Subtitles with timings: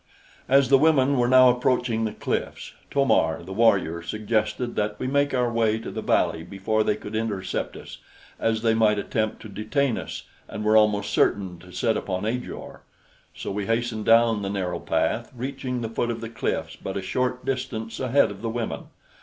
[0.49, 5.05] As the women were now approaching the cliffs, To mar the warrior suggested that we
[5.05, 7.99] make our way to the valley before they could intercept us,
[8.39, 12.81] as they might attempt to detain us and were almost certain to set upon Ajor.
[13.35, 17.03] So we hastened down the narrow path, reaching the foot of the cliffs but a
[17.03, 18.85] short distance ahead of the women.